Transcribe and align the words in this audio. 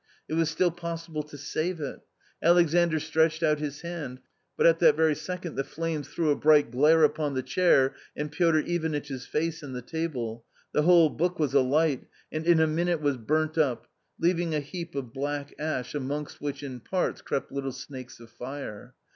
It 0.27 0.33
was 0.33 0.49
still 0.49 0.71
possible 0.71 1.21
to 1.21 1.37
save 1.37 1.79
it. 1.79 1.99
Alexandr 2.41 2.99
stretched 2.99 3.43
out 3.43 3.59
his 3.59 3.81
hand, 3.81 4.19
but 4.57 4.65
at 4.65 4.79
that 4.79 4.95
very 4.95 5.13
second 5.13 5.53
the 5.53 5.63
flames 5.63 6.07
threw 6.07 6.31
a 6.31 6.35
bright 6.35 6.71
glare 6.71 7.03
upon 7.03 7.35
the 7.35 7.43
chair 7.43 7.93
and 8.15 8.31
Piotr 8.31 8.63
Ivanitch's 8.65 9.27
face 9.27 9.61
and 9.61 9.75
the 9.75 9.81
table; 9.83 10.43
the 10.71 10.81
whole 10.81 11.11
book 11.11 11.37
was 11.37 11.53
alight 11.53 12.07
and 12.31 12.47
in 12.47 12.59
a 12.59 12.65
minute 12.65 12.99
was 12.99 13.17
burnt 13.17 13.59
up, 13.59 13.85
leaving 14.19 14.55
a 14.55 14.59
heap 14.59 14.95
of 14.95 15.13
black 15.13 15.53
ash 15.59 15.93
amongst 15.93 16.41
which 16.41 16.63
in 16.63 16.79
parts 16.79 17.21
crept 17.21 17.51
little 17.51 17.71
snakes 17.71 18.19
of 18.19 18.31
fire. 18.31 18.95